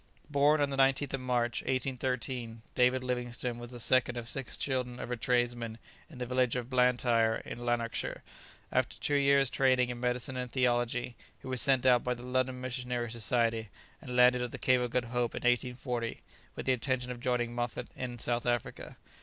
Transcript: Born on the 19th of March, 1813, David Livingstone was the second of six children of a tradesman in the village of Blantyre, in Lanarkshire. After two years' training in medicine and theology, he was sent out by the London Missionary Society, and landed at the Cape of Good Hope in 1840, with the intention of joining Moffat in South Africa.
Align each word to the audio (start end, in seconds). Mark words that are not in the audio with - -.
Born 0.31 0.59
on 0.61 0.71
the 0.71 0.77
19th 0.77 1.13
of 1.13 1.19
March, 1.19 1.61
1813, 1.61 2.63
David 2.73 3.03
Livingstone 3.03 3.59
was 3.59 3.69
the 3.69 3.79
second 3.79 4.17
of 4.17 4.27
six 4.27 4.57
children 4.57 4.99
of 4.99 5.11
a 5.11 5.15
tradesman 5.15 5.77
in 6.09 6.17
the 6.17 6.25
village 6.25 6.55
of 6.55 6.71
Blantyre, 6.71 7.43
in 7.45 7.63
Lanarkshire. 7.63 8.23
After 8.71 8.97
two 8.97 9.13
years' 9.13 9.51
training 9.51 9.89
in 9.89 9.99
medicine 9.99 10.37
and 10.37 10.49
theology, 10.49 11.15
he 11.39 11.45
was 11.45 11.61
sent 11.61 11.85
out 11.85 12.03
by 12.03 12.15
the 12.15 12.23
London 12.25 12.59
Missionary 12.59 13.11
Society, 13.11 13.69
and 14.01 14.15
landed 14.15 14.41
at 14.41 14.51
the 14.51 14.57
Cape 14.57 14.81
of 14.81 14.89
Good 14.89 15.05
Hope 15.05 15.35
in 15.35 15.43
1840, 15.43 16.21
with 16.55 16.65
the 16.65 16.71
intention 16.73 17.11
of 17.11 17.19
joining 17.19 17.53
Moffat 17.53 17.89
in 17.95 18.17
South 18.17 18.47
Africa. 18.47 18.97